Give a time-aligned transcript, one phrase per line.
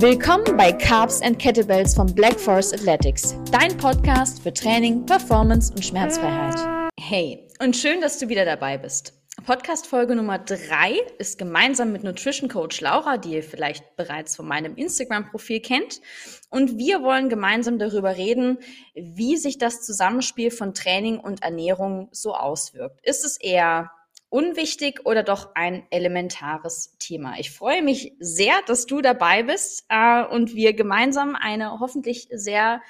[0.00, 5.84] Willkommen bei Carbs and Kettlebells von Black Forest Athletics, dein Podcast für Training, Performance und
[5.84, 6.90] Schmerzfreiheit.
[6.98, 9.12] Hey, und schön, dass du wieder dabei bist.
[9.44, 14.74] Podcast-Folge Nummer drei ist gemeinsam mit Nutrition Coach Laura, die ihr vielleicht bereits von meinem
[14.74, 16.00] Instagram-Profil kennt.
[16.48, 18.56] Und wir wollen gemeinsam darüber reden,
[18.94, 23.06] wie sich das Zusammenspiel von Training und Ernährung so auswirkt.
[23.06, 23.90] Ist es eher
[24.30, 27.34] unwichtig oder doch ein elementares Thema?
[27.38, 32.80] Ich freue mich sehr, dass du dabei bist äh, und wir gemeinsam eine hoffentlich sehr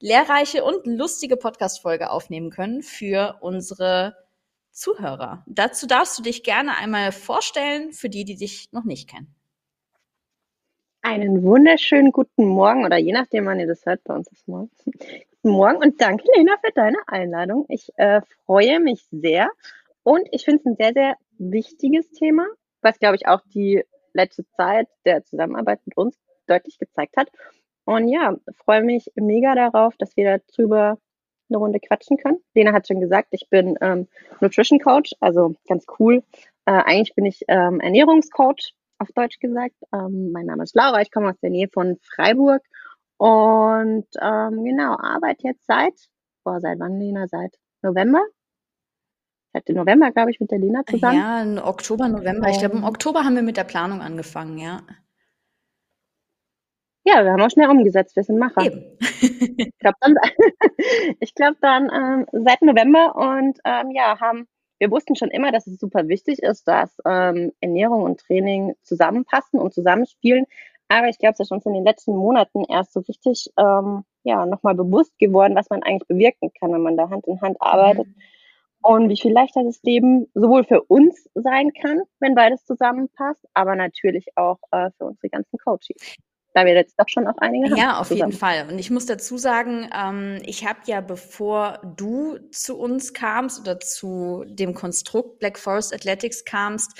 [0.00, 4.16] lehrreiche und lustige Podcast-Folge aufnehmen können für unsere
[4.70, 5.44] Zuhörer.
[5.46, 9.34] Dazu darfst du dich gerne einmal vorstellen für die, die dich noch nicht kennen.
[11.02, 14.70] Einen wunderschönen guten Morgen oder je nachdem, wann ihr das hört, bei uns ist morgen.
[15.42, 17.66] Guten Morgen und danke, Lena, für deine Einladung.
[17.68, 19.50] Ich äh, freue mich sehr
[20.04, 22.46] und ich finde es ein sehr, sehr wichtiges Thema,
[22.82, 27.30] was, glaube ich, auch die letzte Zeit der Zusammenarbeit mit uns deutlich gezeigt hat.
[27.84, 30.98] Und ja, freue mich mega darauf, dass wir darüber
[31.48, 32.38] eine Runde quatschen können.
[32.54, 34.08] Lena hat schon gesagt, ich bin ähm,
[34.40, 36.22] Nutrition Coach, also ganz cool.
[36.66, 39.74] Äh, eigentlich bin ich ähm, Ernährungscoach, auf Deutsch gesagt.
[39.92, 42.62] Ähm, mein Name ist Laura, ich komme aus der Nähe von Freiburg
[43.16, 45.94] und ähm, genau, arbeite jetzt seit,
[46.44, 47.26] boah, seit wann, Lena?
[47.28, 48.22] Seit November?
[49.54, 51.16] Seit November, glaube ich, mit der Lena zusammen.
[51.16, 52.48] Ja, im Oktober, November.
[52.50, 54.82] Ich glaube, im Oktober haben wir mit der Planung angefangen, ja.
[57.04, 58.62] Ja, wir haben auch schnell umgesetzt, wir sind Macher.
[58.62, 58.82] Eben.
[59.20, 60.16] ich glaube dann,
[61.20, 64.48] ich glaub dann ähm, seit November und ähm, ja, haben,
[64.78, 69.60] wir wussten schon immer, dass es super wichtig ist, dass ähm, Ernährung und Training zusammenpassen
[69.60, 70.46] und zusammenspielen.
[70.88, 74.46] Aber ich glaube, es ist uns in den letzten Monaten erst so richtig ähm, ja,
[74.46, 78.08] nochmal bewusst geworden, was man eigentlich bewirken kann, wenn man da Hand in Hand arbeitet.
[78.08, 78.14] Mhm.
[78.84, 83.76] Und wie viel leichter das Leben sowohl für uns sein kann, wenn beides zusammenpasst, aber
[83.76, 86.16] natürlich auch äh, für unsere ganzen Coaches
[86.54, 87.76] da wir jetzt doch schon auf einige haben.
[87.76, 88.30] Ja, auf zusammen.
[88.30, 88.68] jeden Fall.
[88.70, 93.80] Und ich muss dazu sagen, ähm, ich habe ja, bevor du zu uns kamst oder
[93.80, 96.96] zu dem Konstrukt Black Forest Athletics kamst,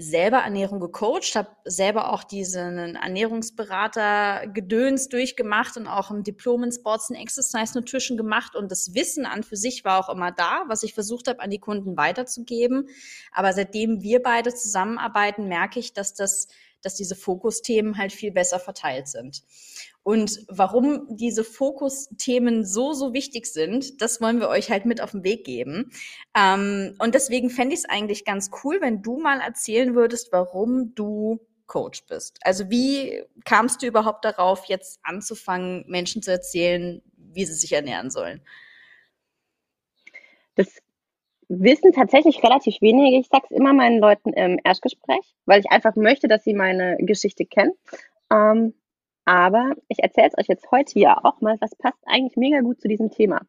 [0.00, 6.70] selber Ernährung gecoacht, habe selber auch diesen Ernährungsberater Gedöns durchgemacht und auch ein Diplom in
[6.70, 10.62] Sports and Exercise Nutrition gemacht und das Wissen an für sich war auch immer da,
[10.68, 12.88] was ich versucht habe an die Kunden weiterzugeben.
[13.32, 16.46] Aber seitdem wir beide zusammenarbeiten, merke ich, dass das
[16.82, 19.42] dass diese Fokusthemen halt viel besser verteilt sind.
[20.08, 25.10] Und warum diese Fokusthemen so, so wichtig sind, das wollen wir euch halt mit auf
[25.10, 25.90] den Weg geben.
[26.34, 30.94] Ähm, und deswegen fände ich es eigentlich ganz cool, wenn du mal erzählen würdest, warum
[30.94, 32.38] du Coach bist.
[32.40, 38.10] Also wie kamst du überhaupt darauf, jetzt anzufangen, Menschen zu erzählen, wie sie sich ernähren
[38.10, 38.40] sollen?
[40.54, 40.68] Das
[41.50, 43.18] wissen tatsächlich relativ wenige.
[43.18, 46.96] Ich sage es immer meinen Leuten im Erstgespräch, weil ich einfach möchte, dass sie meine
[46.96, 47.72] Geschichte kennen.
[48.32, 48.72] Ähm,
[49.28, 52.80] aber ich erzähle es euch jetzt heute hier auch mal, was passt eigentlich mega gut
[52.80, 53.42] zu diesem Thema.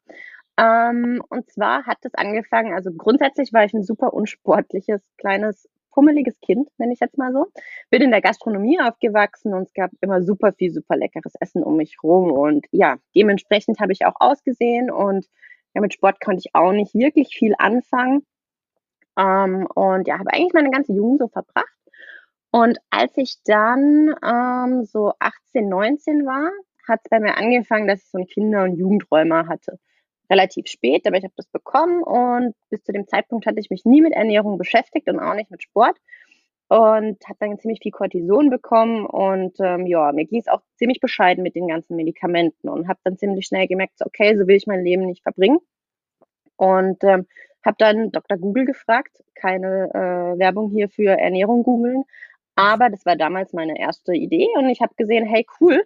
[0.57, 6.37] Ähm, und zwar hat es angefangen, also grundsätzlich war ich ein super unsportliches, kleines, pummeliges
[6.41, 7.47] Kind, nenne ich jetzt mal so.
[7.89, 11.77] Bin in der Gastronomie aufgewachsen und es gab immer super viel, super leckeres Essen um
[11.77, 12.29] mich rum.
[12.29, 15.27] Und ja, dementsprechend habe ich auch ausgesehen und
[15.73, 18.25] ja, mit Sport konnte ich auch nicht wirklich viel anfangen.
[19.17, 21.78] Ähm, und ja, habe eigentlich meine ganze Jugend so verbracht.
[22.51, 26.51] Und als ich dann ähm, so 18, 19 war,
[26.87, 29.79] hat es bei mir angefangen, dass ich so ein Kinder- und Jugendräumer hatte.
[30.29, 33.85] Relativ spät, aber ich habe das bekommen und bis zu dem Zeitpunkt hatte ich mich
[33.85, 35.97] nie mit Ernährung beschäftigt und auch nicht mit Sport
[36.69, 40.99] und habe dann ziemlich viel Cortison bekommen und ähm, ja, mir ging es auch ziemlich
[40.99, 44.55] bescheiden mit den ganzen Medikamenten und habe dann ziemlich schnell gemerkt, so, okay, so will
[44.55, 45.59] ich mein Leben nicht verbringen
[46.57, 47.25] und ähm,
[47.65, 48.37] habe dann Dr.
[48.37, 52.03] Google gefragt, keine äh, Werbung hier für Ernährung googeln,
[52.59, 55.81] aber das war damals meine erste Idee und ich habe gesehen, hey cool,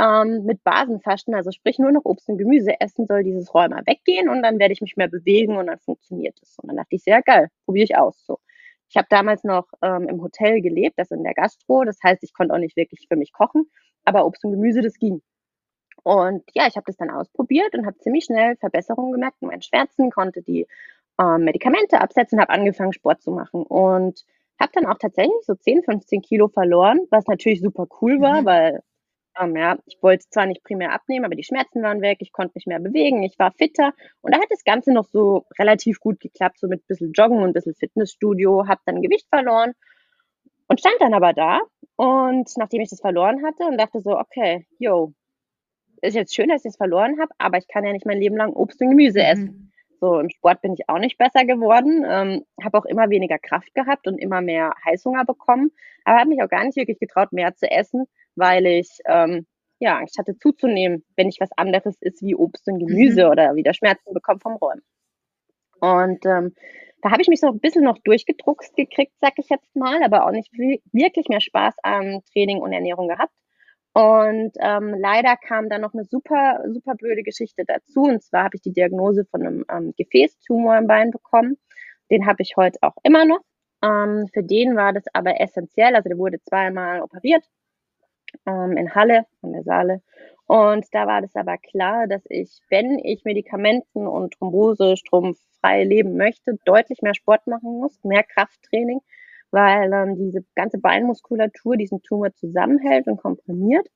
[0.00, 4.28] ähm, mit Basenfasten, also sprich nur noch Obst und Gemüse essen, soll dieses Rheuma weggehen
[4.28, 6.58] und dann werde ich mich mehr bewegen und dann funktioniert es.
[6.58, 8.26] Und dann dachte ich, sehr geil, probiere ich aus.
[8.26, 8.40] So.
[8.88, 11.84] Ich habe damals noch ähm, im Hotel gelebt, das in der Gastro.
[11.84, 13.70] Das heißt, ich konnte auch nicht wirklich für mich kochen,
[14.04, 15.22] aber Obst und Gemüse, das ging.
[16.02, 19.62] Und ja, ich habe das dann ausprobiert und habe ziemlich schnell Verbesserungen gemerkt in meinen
[19.62, 20.66] Schmerzen, konnte die
[21.20, 24.24] ähm, Medikamente absetzen, habe angefangen, Sport zu machen und
[24.60, 28.46] habe dann auch tatsächlich so 10, 15 Kilo verloren, was natürlich super cool war, mhm.
[28.46, 28.82] weil
[29.38, 32.52] ähm, ja, ich wollte zwar nicht primär abnehmen, aber die Schmerzen waren weg, ich konnte
[32.54, 33.92] mich mehr bewegen, ich war fitter
[34.22, 37.38] und da hat das Ganze noch so relativ gut geklappt, so mit ein bisschen Joggen
[37.38, 39.72] und ein bisschen Fitnessstudio, habe dann Gewicht verloren
[40.68, 41.60] und stand dann aber da
[41.96, 45.12] und nachdem ich das verloren hatte und dachte so, okay, yo,
[46.02, 48.36] ist jetzt schön, dass ich es verloren habe, aber ich kann ja nicht mein Leben
[48.36, 49.70] lang Obst und Gemüse mhm.
[50.00, 53.74] So, im Sport bin ich auch nicht besser geworden, ähm, habe auch immer weniger Kraft
[53.74, 55.70] gehabt und immer mehr Heißhunger bekommen,
[56.04, 59.46] aber habe mich auch gar nicht wirklich getraut, mehr zu essen, weil ich ähm,
[59.78, 63.30] ja Angst hatte zuzunehmen, wenn ich was anderes ist wie Obst und Gemüse mhm.
[63.30, 64.82] oder wieder Schmerzen bekomme vom Räumen.
[65.80, 66.54] Und ähm,
[67.02, 70.26] da habe ich mich so ein bisschen noch durchgedruckst gekriegt, sag ich jetzt mal, aber
[70.26, 73.32] auch nicht wirklich mehr Spaß am Training und Ernährung gehabt.
[73.96, 78.02] Und ähm, leider kam dann noch eine super, super blöde Geschichte dazu.
[78.02, 81.56] Und zwar habe ich die Diagnose von einem ähm, Gefäßtumor im Bein bekommen.
[82.10, 83.40] Den habe ich heute auch immer noch.
[83.82, 85.94] Ähm, für den war das aber essentiell.
[85.94, 87.42] Also der wurde zweimal operiert
[88.46, 90.02] ähm, in Halle, an der Saale.
[90.46, 96.18] Und da war das aber klar, dass ich, wenn ich Medikamenten und Thrombose, stromfrei leben
[96.18, 99.00] möchte, deutlich mehr Sport machen muss, mehr Krafttraining,
[99.50, 103.86] weil ähm, diese ganze Beinmuskulatur diesen Tumor zusammenhält und komprimiert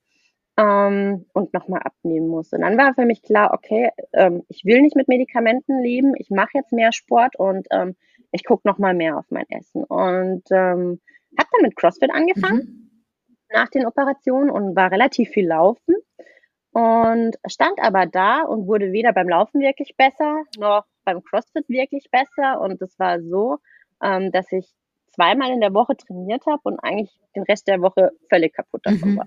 [0.56, 2.52] ähm, und nochmal abnehmen muss.
[2.52, 6.30] Und dann war für mich klar, okay, ähm, ich will nicht mit Medikamenten leben, ich
[6.30, 7.96] mache jetzt mehr Sport und ähm,
[8.32, 9.84] ich gucke nochmal mehr auf mein Essen.
[9.84, 11.00] Und ähm,
[11.38, 12.90] habe dann mit CrossFit angefangen
[13.28, 13.36] mhm.
[13.52, 15.94] nach den Operationen und war relativ viel laufen
[16.72, 22.08] und stand aber da und wurde weder beim Laufen wirklich besser noch beim CrossFit wirklich
[22.10, 22.60] besser.
[22.60, 23.58] Und es war so,
[24.02, 24.72] ähm, dass ich
[25.10, 29.12] zweimal in der Woche trainiert habe und eigentlich den Rest der Woche völlig kaputt davon
[29.12, 29.16] mhm.
[29.18, 29.26] war.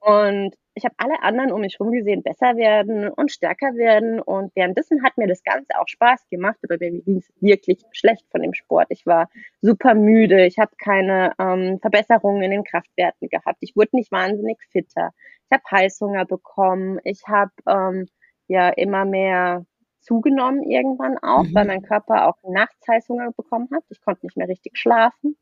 [0.00, 4.20] Und ich habe alle anderen um mich herum gesehen besser werden und stärker werden.
[4.20, 8.24] Und währenddessen hat mir das Ganze auch Spaß gemacht, aber mir ging es wirklich schlecht
[8.30, 8.86] von dem Sport.
[8.90, 9.28] Ich war
[9.60, 13.58] super müde, ich habe keine ähm, Verbesserungen in den Kraftwerten gehabt.
[13.60, 15.10] Ich wurde nicht wahnsinnig fitter.
[15.50, 17.00] Ich habe Heißhunger bekommen.
[17.02, 18.06] Ich habe ähm,
[18.46, 19.66] ja immer mehr
[20.08, 21.54] zugenommen irgendwann auch, mhm.
[21.54, 23.84] weil mein Körper auch nachts Heißhunger bekommen hat.
[23.90, 25.36] Ich konnte nicht mehr richtig schlafen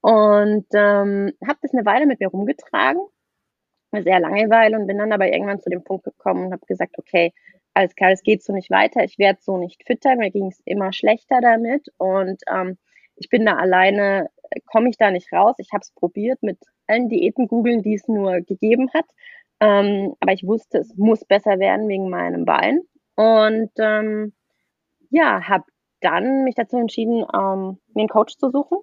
[0.00, 3.02] und ähm, habe das eine Weile mit mir rumgetragen,
[3.90, 6.64] eine sehr lange Weile und bin dann aber irgendwann zu dem Punkt gekommen und habe
[6.66, 7.32] gesagt, okay,
[7.74, 10.62] alles klar, es geht so nicht weiter, ich werde so nicht fitter, mir ging es
[10.64, 12.78] immer schlechter damit und ähm,
[13.16, 14.30] ich bin da alleine,
[14.66, 15.56] komme ich da nicht raus.
[15.58, 19.06] Ich habe es probiert mit allen Diäten googeln, die es nur gegeben hat.
[19.60, 22.82] Ähm, aber ich wusste, es muss besser werden wegen meinem Bein.
[23.16, 24.32] Und ähm,
[25.10, 25.64] ja, habe
[26.00, 28.78] dann mich dazu entschieden, ähm, mir einen Coach zu suchen,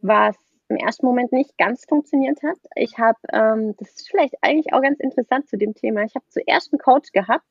[0.00, 0.36] was
[0.68, 2.58] im ersten Moment nicht ganz funktioniert hat.
[2.74, 6.24] Ich habe, ähm, das ist vielleicht eigentlich auch ganz interessant zu dem Thema, ich habe
[6.28, 7.44] zuerst einen Coach gehabt,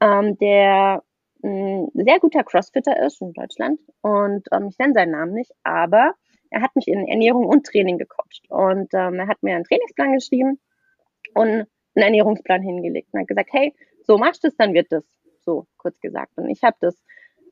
[0.00, 1.02] ähm, der
[1.42, 6.14] ein sehr guter Crossfitter ist in Deutschland und ähm, ich nenne seinen Namen nicht, aber
[6.50, 8.42] er hat mich in Ernährung und Training gecoacht.
[8.48, 10.60] Und ähm, er hat mir einen Trainingsplan geschrieben
[11.34, 15.04] und einen Ernährungsplan hingelegt und hat gesagt, hey, so machst du es, dann wird das
[15.44, 16.32] so kurz gesagt.
[16.36, 16.96] Und ich habe das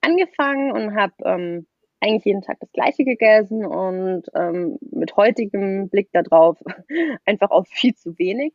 [0.01, 1.67] angefangen und habe ähm,
[2.01, 6.59] eigentlich jeden Tag das Gleiche gegessen und ähm, mit heutigem Blick darauf
[7.25, 8.55] einfach auch viel zu wenig.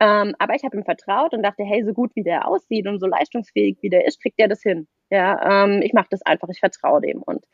[0.00, 3.00] Ähm, aber ich habe ihm vertraut und dachte, hey, so gut wie der aussieht und
[3.00, 4.86] so leistungsfähig wie der ist, kriegt der das hin.
[5.10, 7.22] Ja, ähm, ich mache das einfach, ich vertraue dem.
[7.22, 7.44] Und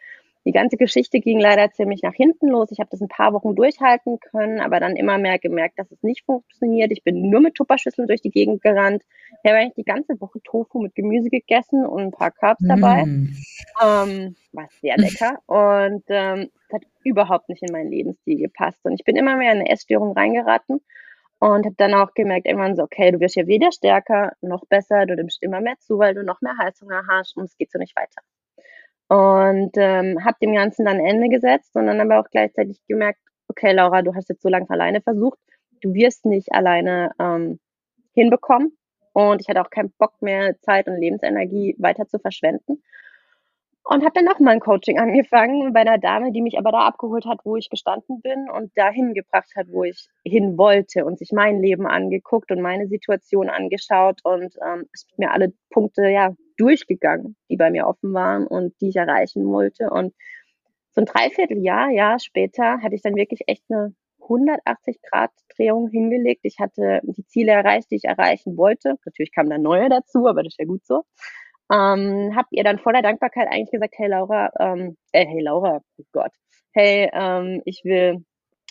[0.44, 2.70] die ganze Geschichte ging leider ziemlich nach hinten los.
[2.70, 6.02] Ich habe das ein paar Wochen durchhalten können, aber dann immer mehr gemerkt, dass es
[6.02, 6.93] nicht funktioniert.
[6.93, 9.02] Ich bin nur mit Tupperschüsseln durch die Gegend gerannt.
[9.43, 13.05] Ich habe eigentlich die ganze Woche Tofu mit Gemüse gegessen und ein paar Carbs dabei.
[13.06, 13.35] Mm.
[13.82, 18.81] Ähm, war sehr lecker und ähm, es hat überhaupt nicht in meinen Lebensstil gepasst.
[18.85, 20.81] Und ich bin immer mehr in eine Essstörung reingeraten
[21.38, 25.06] und habe dann auch gemerkt, irgendwann so, okay, du wirst ja weder stärker noch besser,
[25.06, 27.79] du nimmst immer mehr zu, weil du noch mehr Heißhunger hast und es geht so
[27.79, 28.23] nicht weiter.
[29.09, 33.73] Und ähm, habe dem Ganzen dann Ende gesetzt und dann aber auch gleichzeitig gemerkt, okay,
[33.73, 35.39] Laura, du hast jetzt so lange alleine versucht,
[35.82, 37.61] du wirst nicht alleine ähm,
[38.15, 38.77] hinbekommen.
[39.13, 42.82] Und ich hatte auch keinen Bock mehr, Zeit und Lebensenergie weiter zu verschwenden.
[43.87, 47.27] Und habe dann nochmal ein Coaching angefangen bei einer Dame, die mich aber da abgeholt
[47.27, 51.31] hat, wo ich gestanden bin und dahin gebracht hat, wo ich hin wollte und sich
[51.32, 57.37] mein Leben angeguckt und meine Situation angeschaut und ähm, ist mir alle Punkte ja durchgegangen,
[57.55, 59.91] die bei mir offen waren und die ich erreichen wollte.
[59.91, 60.13] Und
[60.91, 66.41] so ein Dreivierteljahr, Jahr später hatte ich dann wirklich echt eine 180 Grad Drehung hingelegt.
[66.44, 68.96] Ich hatte die Ziele erreicht, die ich erreichen wollte.
[69.05, 71.05] Natürlich kamen da neue dazu, aber das ist ja gut so.
[71.73, 76.05] Ähm, hab ihr dann voller Dankbarkeit eigentlich gesagt, hey Laura, ähm, äh, hey Laura, oh
[76.13, 76.32] Gott,
[76.73, 78.25] hey, ähm, ich will,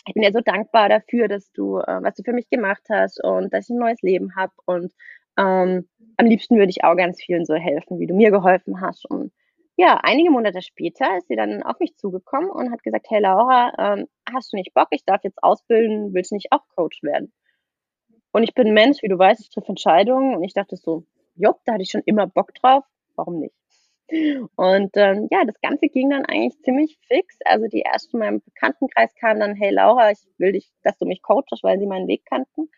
[0.06, 3.22] ich bin dir so dankbar dafür, dass du, äh, was du für mich gemacht hast
[3.24, 4.92] und dass ich ein neues Leben habe und
[5.36, 9.04] ähm, am liebsten würde ich auch ganz vielen so helfen, wie du mir geholfen hast.
[9.10, 9.32] Und
[9.76, 13.72] ja, einige Monate später ist sie dann auf mich zugekommen und hat gesagt, hey Laura,
[13.78, 14.88] ähm, hast du nicht Bock?
[14.90, 17.32] Ich darf jetzt ausbilden, willst du nicht auch Coach werden?
[18.32, 21.04] Und ich bin Mensch, wie du weißt, ich treffe Entscheidungen und ich dachte so,
[21.36, 22.84] jopp, da hatte ich schon immer Bock drauf,
[23.16, 23.54] warum nicht?
[24.56, 27.38] Und ähm, ja, das Ganze ging dann eigentlich ziemlich fix.
[27.44, 31.06] Also die ersten in meinem Bekanntenkreis kamen dann, hey Laura, ich will dich, dass du
[31.06, 32.68] mich coachst, weil sie meinen Weg kannten.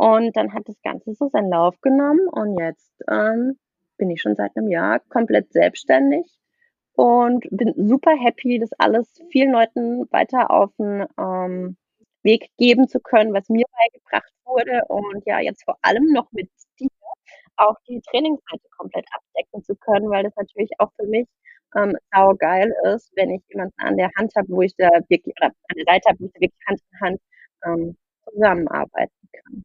[0.00, 3.58] Und dann hat das Ganze so seinen Lauf genommen und jetzt ähm,
[3.96, 6.26] bin ich schon seit einem Jahr komplett selbstständig
[6.94, 11.76] und bin super happy, das alles vielen Leuten weiter auf 'n, ähm,
[12.24, 16.50] Weg geben zu können, was mir beigebracht wurde und ja, jetzt vor allem noch mit
[16.80, 16.88] dir
[17.56, 21.26] auch die Trainingsseite komplett abdecken zu können, weil das natürlich auch für mich,
[21.76, 25.48] ähm, saugeil ist, wenn ich jemanden an der Hand habe, wo ich da wirklich oder
[25.48, 27.20] an der Seite habe, wo ich da wirklich Hand in Hand,
[27.66, 27.98] ähm,
[28.32, 29.64] zusammenarbeiten kann.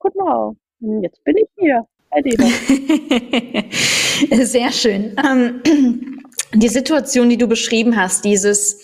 [0.00, 0.56] Genau.
[0.80, 2.38] Und jetzt bin ich hier bei dir.
[4.46, 5.14] Sehr schön.
[5.24, 5.62] Ähm,
[6.54, 8.80] die Situation, die du beschrieben hast, dieses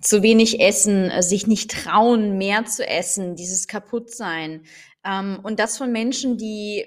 [0.00, 4.62] zu wenig Essen, äh, sich nicht trauen, mehr zu essen, dieses Kaputtsein,
[5.04, 6.86] ähm, und das von Menschen, die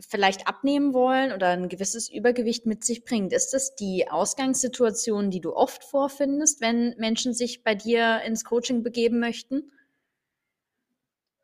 [0.00, 3.32] vielleicht abnehmen wollen oder ein gewisses Übergewicht mit sich bringt.
[3.32, 8.84] Ist das die Ausgangssituation, die du oft vorfindest, wenn Menschen sich bei dir ins Coaching
[8.84, 9.72] begeben möchten?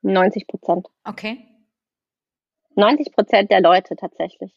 [0.02, 0.86] 90 Prozent.
[1.02, 1.53] Okay.
[2.76, 4.54] 90 Prozent der Leute tatsächlich.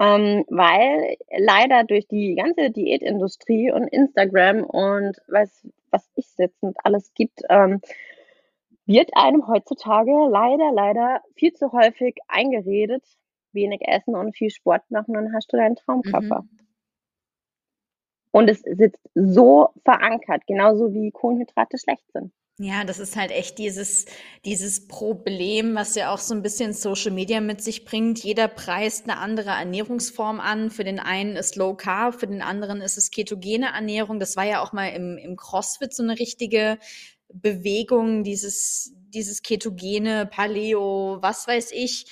[0.00, 6.76] Ähm, weil leider durch die ganze Diätindustrie und Instagram und was, was ich jetzt und
[6.82, 7.80] alles gibt, ähm,
[8.86, 13.04] wird einem heutzutage leider, leider viel zu häufig eingeredet,
[13.52, 16.42] wenig essen und viel Sport machen, dann hast du deinen Traumkörper.
[16.42, 16.58] Mhm.
[18.32, 22.32] Und es sitzt so verankert, genauso wie Kohlenhydrate schlecht sind.
[22.64, 24.04] Ja, das ist halt echt dieses,
[24.44, 28.22] dieses Problem, was ja auch so ein bisschen Social Media mit sich bringt.
[28.22, 30.70] Jeder preist eine andere Ernährungsform an.
[30.70, 34.20] Für den einen ist Low Carb, für den anderen ist es ketogene Ernährung.
[34.20, 36.78] Das war ja auch mal im, im CrossFit so eine richtige
[37.32, 42.06] Bewegung, dieses, dieses ketogene Paleo, was weiß ich.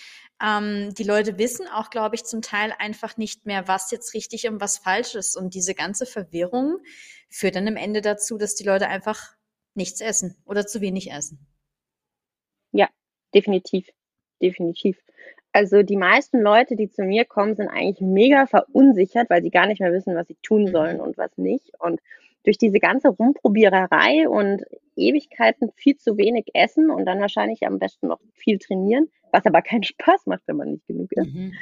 [0.45, 4.49] Ähm, die Leute wissen auch, glaube ich, zum Teil einfach nicht mehr, was jetzt richtig
[4.49, 5.37] und was falsch ist.
[5.37, 6.79] Und diese ganze Verwirrung
[7.29, 9.37] führt dann am Ende dazu, dass die Leute einfach
[9.75, 11.47] nichts essen oder zu wenig essen.
[12.73, 12.89] Ja,
[13.35, 13.89] definitiv.
[14.43, 14.99] Definitiv.
[15.53, 19.67] Also die meisten Leute, die zu mir kommen, sind eigentlich mega verunsichert, weil sie gar
[19.67, 21.73] nicht mehr wissen, was sie tun sollen und was nicht.
[21.81, 22.01] Und
[22.45, 24.65] durch diese ganze Rumprobiererei und
[24.97, 29.63] Ewigkeiten viel zu wenig essen und dann wahrscheinlich am besten noch viel trainieren, was aber
[29.63, 31.53] keinen Spaß macht, wenn man nicht genug isst, mhm.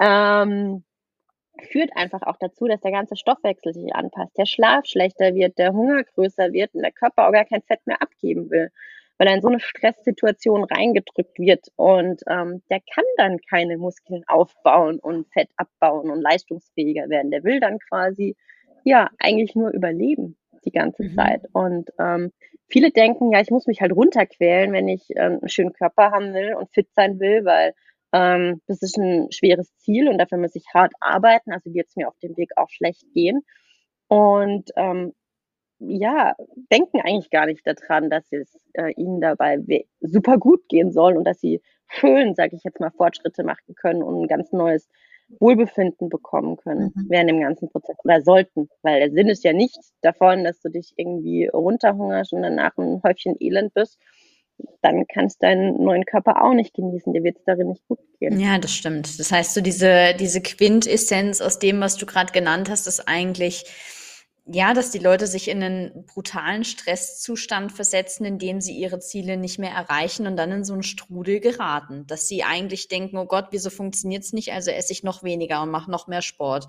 [0.00, 0.84] ähm,
[1.70, 5.72] führt einfach auch dazu, dass der ganze Stoffwechsel sich anpasst, der Schlaf schlechter wird, der
[5.72, 8.70] Hunger größer wird und der Körper auch gar kein Fett mehr abgeben will,
[9.18, 14.24] weil er in so eine Stresssituation reingedrückt wird und ähm, der kann dann keine Muskeln
[14.26, 17.30] aufbauen und Fett abbauen und leistungsfähiger werden.
[17.30, 18.36] Der will dann quasi
[18.84, 21.14] ja eigentlich nur überleben die ganze mhm.
[21.14, 22.32] Zeit und ähm,
[22.68, 26.34] viele denken, ja, ich muss mich halt runterquälen, wenn ich äh, einen schönen Körper haben
[26.34, 27.74] will und fit sein will, weil
[28.16, 31.52] ähm, das ist ein schweres Ziel und dafür muss ich hart arbeiten.
[31.52, 33.42] Also wird es mir auf dem Weg auch schlecht gehen.
[34.08, 35.12] Und ähm,
[35.78, 36.34] ja,
[36.72, 39.58] denken eigentlich gar nicht daran, dass es äh, ihnen dabei
[40.00, 44.02] super gut gehen soll und dass sie schön, sage ich jetzt mal, Fortschritte machen können
[44.02, 44.88] und ein ganz neues
[45.38, 47.06] Wohlbefinden bekommen können mhm.
[47.10, 50.70] während dem ganzen Prozess oder sollten, weil der Sinn ist ja nicht davon, dass du
[50.70, 53.98] dich irgendwie runterhungerst und danach ein Häufchen Elend bist,
[54.82, 57.12] dann kannst du deinen neuen Körper auch nicht genießen.
[57.12, 58.38] Dir wird es darin nicht gut gehen.
[58.38, 59.18] Ja, das stimmt.
[59.18, 63.64] Das heißt, so diese, diese Quintessenz aus dem, was du gerade genannt hast, ist eigentlich,
[64.46, 69.36] ja, dass die Leute sich in einen brutalen Stresszustand versetzen, in dem sie ihre Ziele
[69.36, 72.06] nicht mehr erreichen und dann in so einen Strudel geraten.
[72.06, 74.52] Dass sie eigentlich denken, oh Gott, wieso funktioniert es nicht?
[74.52, 76.68] Also esse ich noch weniger und mache noch mehr Sport.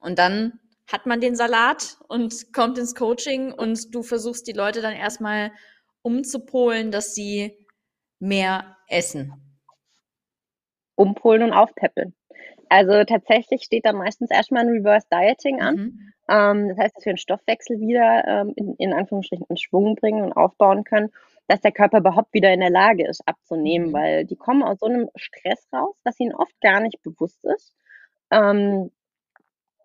[0.00, 4.82] Und dann hat man den Salat und kommt ins Coaching und du versuchst die Leute
[4.82, 5.50] dann erstmal
[6.04, 7.66] umzupolen, dass sie
[8.20, 9.32] mehr essen?
[10.94, 12.14] Umpolen und aufpäppeln.
[12.68, 15.76] Also tatsächlich steht da meistens erstmal ein Reverse Dieting an.
[15.76, 16.12] Mhm.
[16.28, 20.22] Ähm, das heißt, dass wir den Stoffwechsel wieder ähm, in, in, Anführungsstrichen in Schwung bringen
[20.22, 21.10] und aufbauen können,
[21.48, 23.92] dass der Körper überhaupt wieder in der Lage ist, abzunehmen, mhm.
[23.92, 27.74] weil die kommen aus so einem Stress raus, was ihnen oft gar nicht bewusst ist.
[28.30, 28.90] Ähm,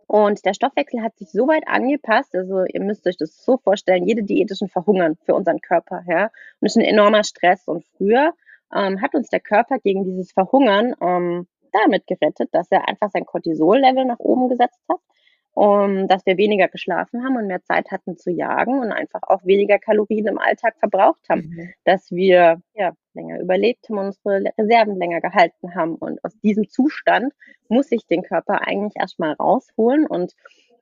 [0.09, 4.07] und der Stoffwechsel hat sich so weit angepasst, also ihr müsst euch das so vorstellen,
[4.07, 6.31] jede Diät ist ein Verhungern für unseren Körper, ja.
[6.59, 7.67] Und es ist ein enormer Stress.
[7.67, 8.33] Und früher
[8.75, 13.23] ähm, hat uns der Körper gegen dieses Verhungern ähm, damit gerettet, dass er einfach sein
[13.23, 14.97] Cortisol-Level nach oben gesetzt hat
[15.59, 19.43] um, dass wir weniger geschlafen haben und mehr Zeit hatten zu jagen und einfach auch
[19.43, 21.73] weniger Kalorien im Alltag verbraucht haben, mhm.
[21.83, 25.95] dass wir ja, länger überlebt haben und unsere Reserven länger gehalten haben.
[25.95, 27.33] Und aus diesem Zustand
[27.67, 30.31] muss ich den Körper eigentlich erstmal rausholen und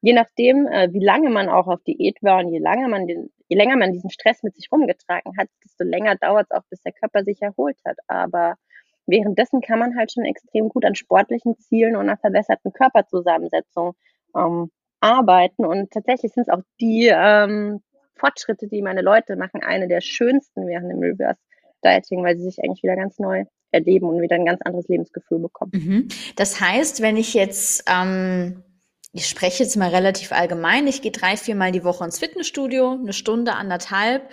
[0.02, 3.32] je nachdem, äh, wie lange man auch auf Diät war und je lange man den,
[3.48, 6.84] je länger man diesen Stress mit sich rumgetragen hat, desto länger dauert es auch, bis
[6.84, 7.98] der Körper sich erholt hat.
[8.06, 8.58] Aber
[9.08, 13.96] währenddessen kann man halt schon extrem gut an sportlichen Zielen und einer verbesserten Körperzusammensetzung
[14.38, 15.66] ähm, arbeiten.
[15.66, 17.82] Und tatsächlich sind es auch die ähm,
[18.16, 21.40] Fortschritte, die meine Leute machen, eine der schönsten während dem Reverse
[21.84, 25.40] Dieting, weil sie sich eigentlich wieder ganz neu erleben und wieder ein ganz anderes Lebensgefühl
[25.40, 25.72] bekommen.
[25.74, 26.08] Mhm.
[26.36, 28.64] Das heißt, wenn ich jetzt, ähm,
[29.12, 33.14] ich spreche jetzt mal relativ allgemein, ich gehe drei, viermal die Woche ins Fitnessstudio, eine
[33.14, 34.30] Stunde, anderthalb.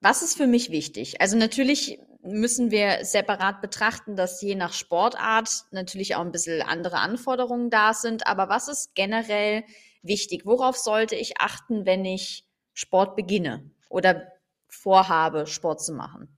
[0.00, 1.20] Was ist für mich wichtig?
[1.20, 6.96] Also natürlich müssen wir separat betrachten, dass je nach Sportart natürlich auch ein bisschen andere
[6.96, 8.26] Anforderungen da sind.
[8.26, 9.64] Aber was ist generell
[10.02, 10.46] wichtig?
[10.46, 14.26] Worauf sollte ich achten, wenn ich Sport beginne oder
[14.68, 16.34] vorhabe, Sport zu machen?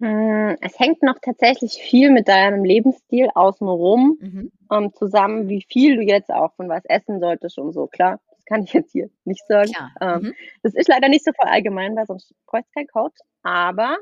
[0.00, 4.52] Hm, es hängt noch tatsächlich viel mit deinem Lebensstil außenrum mhm.
[4.72, 7.86] ähm, zusammen, wie viel du jetzt auch von was essen solltest und so.
[7.86, 9.72] Klar, das kann ich jetzt hier nicht sagen.
[10.00, 10.34] Ähm, mhm.
[10.62, 13.18] Das ist leider nicht so allgemein, weil sonst bräuchte kein Coach.
[13.42, 13.98] Aber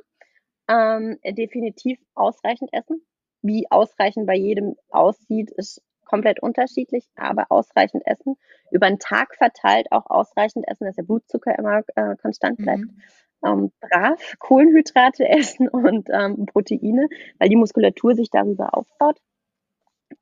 [0.68, 3.02] ähm, definitiv ausreichend essen.
[3.42, 8.36] Wie ausreichend bei jedem aussieht, ist komplett unterschiedlich, aber ausreichend essen.
[8.70, 12.82] Über den Tag verteilt auch ausreichend essen, dass der Blutzucker immer äh, konstant bleibt.
[12.82, 13.02] Mhm.
[13.44, 17.08] Ähm, brav Kohlenhydrate essen und ähm, Proteine,
[17.38, 19.18] weil die Muskulatur sich darüber aufbaut.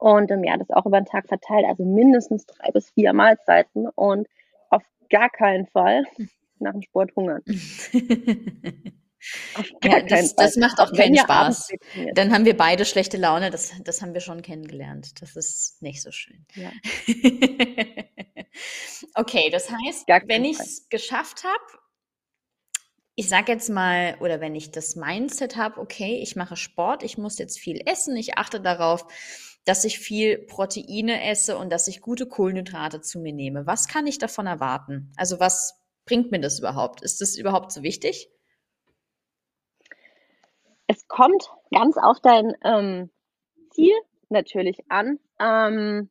[0.01, 3.87] Und ähm, ja, das auch über den Tag verteilt, also mindestens drei bis vier Mahlzeiten
[3.87, 4.27] und
[4.71, 6.05] auf gar keinen Fall
[6.59, 7.43] nach dem Sport hungern.
[9.85, 11.73] Ja, das, das, macht auch keinen Spaß.
[12.15, 13.51] Dann haben wir beide schlechte Laune.
[13.51, 15.21] Das, das haben wir schon kennengelernt.
[15.21, 16.47] Das ist nicht so schön.
[16.55, 16.73] Ja.
[19.15, 21.81] okay, das heißt, wenn ich es geschafft habe,
[23.15, 27.19] ich sage jetzt mal, oder wenn ich das Mindset habe, okay, ich mache Sport, ich
[27.19, 29.05] muss jetzt viel essen, ich achte darauf,
[29.65, 33.67] dass ich viel Proteine esse und dass ich gute Kohlenhydrate zu mir nehme.
[33.67, 35.13] Was kann ich davon erwarten?
[35.17, 37.03] Also was bringt mir das überhaupt?
[37.03, 38.31] Ist das überhaupt so wichtig?
[40.87, 43.11] Es kommt ganz auf dein ähm,
[43.71, 43.95] Ziel
[44.29, 46.11] natürlich an, ähm,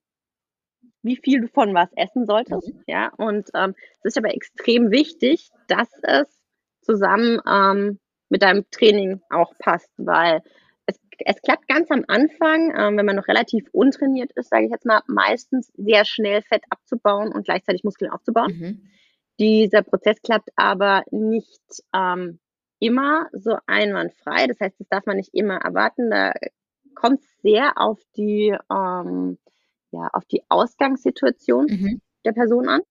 [1.02, 2.74] wie viel du von was essen solltest.
[2.74, 2.84] Mhm.
[2.88, 6.28] Ja, und ähm, es ist aber extrem wichtig, dass es
[6.82, 10.42] zusammen ähm, mit deinem Training auch passt, weil
[11.26, 14.86] es, klappt ganz am Anfang, ähm, wenn man noch relativ untrainiert ist, sage ich jetzt
[14.86, 18.52] mal, meistens sehr schnell Fett abzubauen und gleichzeitig Muskeln aufzubauen.
[18.52, 18.90] Mhm.
[19.40, 21.62] Dieser Prozess klappt aber nicht
[21.96, 22.40] ähm,
[22.80, 24.48] immer so einwandfrei.
[24.48, 26.10] Das heißt, das darf man nicht immer erwarten.
[26.10, 26.34] Da
[26.96, 29.38] kommt es sehr auf die, ähm,
[29.92, 32.02] ja, auf die Ausgangssituation mhm.
[32.26, 32.82] der Person an.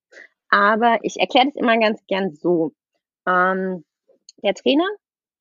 [0.48, 2.72] Aber ich erkläre das immer ganz gern so.
[3.26, 3.84] Ähm,
[4.42, 4.88] der Trainer,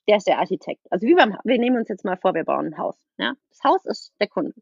[0.08, 0.90] der ist der Architekt.
[0.90, 2.96] Also wie beim, wir nehmen uns jetzt mal vor, wir bauen ein Haus.
[3.18, 3.34] Ja?
[3.50, 4.54] Das Haus ist der Kunde.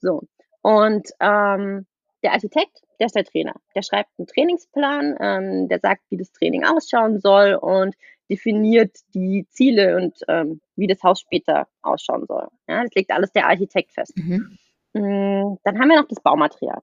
[0.00, 0.22] So.
[0.62, 1.86] Und ähm,
[2.22, 3.54] der Architekt, der ist der Trainer.
[3.74, 7.94] Der schreibt einen Trainingsplan, ähm, der sagt, wie das Training ausschauen soll und
[8.30, 12.48] definiert die Ziele und ähm, wie das Haus später ausschauen soll.
[12.66, 14.16] Ja, das legt alles der Architekt fest.
[14.16, 14.58] Mhm.
[14.94, 16.80] Mm, dann haben wir noch das Baumaterial.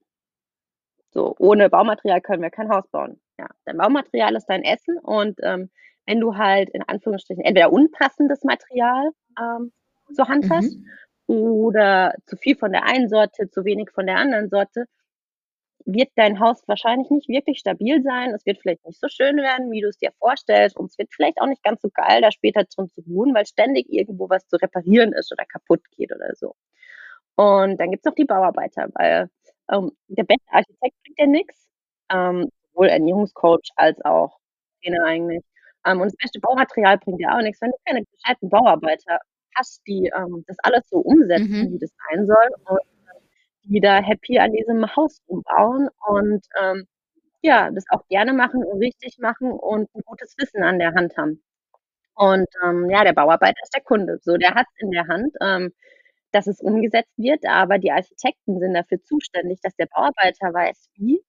[1.10, 3.20] So, ohne Baumaterial können wir kein Haus bauen.
[3.40, 5.72] Ja, dein Baumaterial ist dein Essen und ähm,
[6.06, 9.72] wenn du halt in Anführungsstrichen entweder unpassendes Material ähm,
[10.14, 10.50] zur Hand mhm.
[10.50, 10.78] hast
[11.28, 14.86] oder zu viel von der einen Sorte, zu wenig von der anderen Sorte,
[15.86, 18.34] wird dein Haus wahrscheinlich nicht wirklich stabil sein.
[18.34, 20.78] Es wird vielleicht nicht so schön werden, wie du es dir vorstellst.
[20.78, 23.46] Und es wird vielleicht auch nicht ganz so geil, da später drin zu wohnen, weil
[23.46, 26.56] ständig irgendwo was zu reparieren ist oder kaputt geht oder so.
[27.36, 29.30] Und dann gibt es noch die Bauarbeiter, weil
[29.72, 31.70] ähm, der beste Architekt kriegt ja nichts,
[32.12, 34.38] ähm, sowohl Ernährungscoach als auch
[34.84, 35.44] Trainer eigentlich.
[35.86, 39.20] Ähm, und das beste Baumaterial bringt ja auch nichts, wenn du keine gescheiten Bauarbeiter
[39.56, 41.74] hast, die ähm, das alles so umsetzen, mhm.
[41.74, 42.50] wie das sein soll.
[42.66, 42.80] Und
[43.64, 46.88] die da happy an diesem Haus umbauen und ähm,
[47.42, 51.18] ja, das auch gerne machen und richtig machen und ein gutes Wissen an der Hand
[51.18, 51.44] haben.
[52.16, 54.20] Und ähm, ja, der Bauarbeiter ist der Kunde.
[54.22, 55.72] So, der hat es in der Hand, ähm,
[56.32, 61.22] dass es umgesetzt wird, aber die Architekten sind dafür zuständig, dass der Bauarbeiter weiß, wie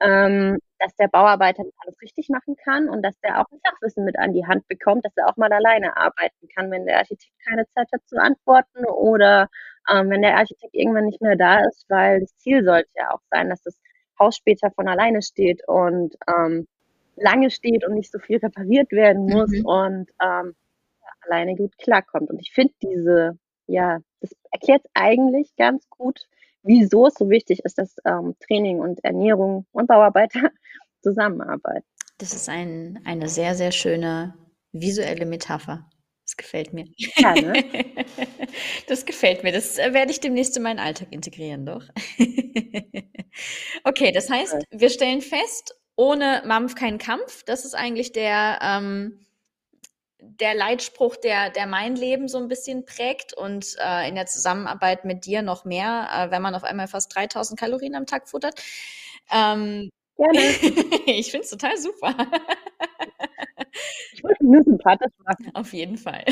[0.00, 4.18] ähm, dass der Bauarbeiter alles richtig machen kann und dass der auch ein Fachwissen mit
[4.18, 7.66] an die Hand bekommt, dass er auch mal alleine arbeiten kann, wenn der Architekt keine
[7.68, 9.48] Zeit hat zu antworten oder
[9.90, 13.22] ähm, wenn der Architekt irgendwann nicht mehr da ist, weil das Ziel sollte ja auch
[13.30, 13.80] sein, dass das
[14.18, 16.66] Haus später von alleine steht und ähm,
[17.16, 19.64] lange steht und nicht so viel repariert werden muss mhm.
[19.64, 20.54] und ähm,
[21.22, 22.30] alleine gut klarkommt.
[22.30, 26.26] Und ich finde diese, ja, das erklärt eigentlich ganz gut,
[26.66, 30.50] wieso es so wichtig ist, dass ähm, Training und Ernährung und Bauarbeiter
[31.02, 31.86] zusammenarbeiten.
[32.18, 34.34] Das ist ein, eine sehr, sehr schöne
[34.72, 35.88] visuelle Metapher.
[36.24, 36.86] Das gefällt mir.
[37.16, 37.64] Ja, ne?
[38.88, 39.52] Das gefällt mir.
[39.52, 41.84] Das äh, werde ich demnächst in meinen Alltag integrieren, doch.
[43.84, 47.44] okay, das heißt, wir stellen fest, ohne Mampf kein Kampf.
[47.44, 49.26] Das ist eigentlich der, ähm,
[50.40, 55.04] der Leitspruch, der, der mein Leben so ein bisschen prägt und äh, in der Zusammenarbeit
[55.04, 58.60] mit dir noch mehr, äh, wenn man auf einmal fast 3000 Kalorien am Tag futtert.
[59.32, 60.38] Ähm, Gerne.
[61.06, 62.14] ich finde es total super.
[64.12, 65.50] ich muss nur sympathisch machen.
[65.54, 66.24] Auf jeden Fall.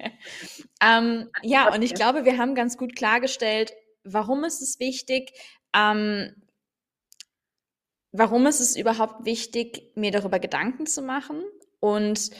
[0.82, 3.72] ähm, ja, und ich glaube, wir haben ganz gut klargestellt,
[4.04, 5.32] warum ist es wichtig,
[5.74, 6.34] ähm,
[8.12, 11.42] warum ist es überhaupt wichtig, mir darüber Gedanken zu machen
[11.80, 12.30] und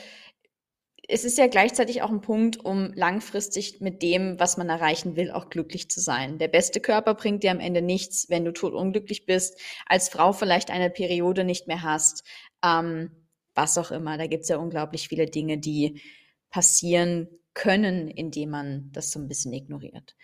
[1.13, 5.29] es ist ja gleichzeitig auch ein Punkt, um langfristig mit dem, was man erreichen will,
[5.29, 6.39] auch glücklich zu sein.
[6.39, 10.71] Der beste Körper bringt dir am Ende nichts, wenn du totunglücklich bist, als Frau vielleicht
[10.71, 12.23] eine Periode nicht mehr hast,
[12.65, 13.11] ähm,
[13.53, 14.17] was auch immer.
[14.17, 16.01] Da gibt es ja unglaublich viele Dinge, die
[16.49, 20.15] passieren können, indem man das so ein bisschen ignoriert.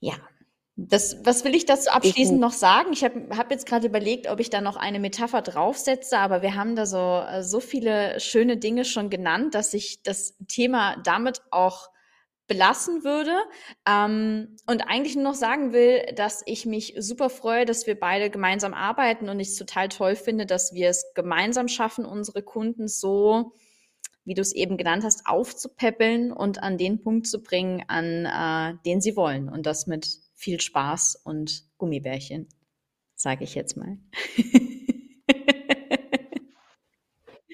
[0.00, 0.16] Ja,
[0.78, 2.92] das, was will ich dazu abschließend noch sagen?
[2.92, 6.54] Ich habe hab jetzt gerade überlegt, ob ich da noch eine Metapher draufsetze, aber wir
[6.54, 11.40] haben da so, äh, so viele schöne Dinge schon genannt, dass ich das Thema damit
[11.50, 11.88] auch
[12.46, 13.34] belassen würde.
[13.88, 18.28] Ähm, und eigentlich nur noch sagen will, dass ich mich super freue, dass wir beide
[18.28, 22.86] gemeinsam arbeiten und ich es total toll finde, dass wir es gemeinsam schaffen, unsere Kunden
[22.86, 23.52] so,
[24.26, 28.78] wie du es eben genannt hast, aufzupäppeln und an den Punkt zu bringen, an äh,
[28.84, 29.48] den sie wollen.
[29.48, 32.48] Und das mit viel Spaß und Gummibärchen,
[33.16, 33.98] sage ich jetzt mal.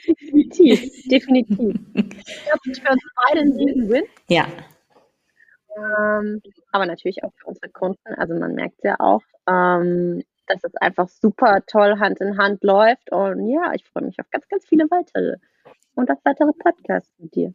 [0.07, 1.81] definitiv, definitiv.
[1.95, 4.05] Ich glaube, für uns beide ein Riesen-Win.
[4.29, 4.47] Ja.
[5.77, 8.15] Ähm, aber natürlich auch für unsere Kunden.
[8.17, 13.11] Also man merkt ja auch, ähm, dass es einfach super toll Hand in Hand läuft.
[13.11, 15.37] Und ja, ich freue mich auf ganz, ganz viele weitere
[15.95, 17.55] und auf weitere Podcasts mit dir.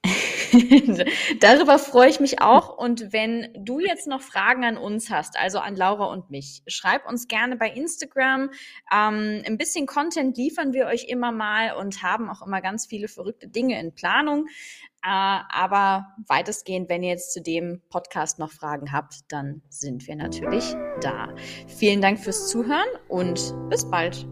[1.39, 2.78] Darüber freue ich mich auch.
[2.78, 7.08] Und wenn du jetzt noch Fragen an uns hast, also an Laura und mich, schreib
[7.08, 8.50] uns gerne bei Instagram.
[8.91, 13.08] Ähm, ein bisschen Content liefern wir euch immer mal und haben auch immer ganz viele
[13.08, 14.48] verrückte Dinge in Planung.
[15.04, 15.10] Äh,
[15.50, 20.76] aber weitestgehend, wenn ihr jetzt zu dem Podcast noch Fragen habt, dann sind wir natürlich
[21.02, 21.34] da.
[21.67, 24.28] Vielen Dank fürs Zuhören und bis bald.